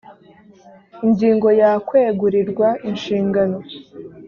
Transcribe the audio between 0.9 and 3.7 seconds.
ingingo ya kwegurirwa inshingano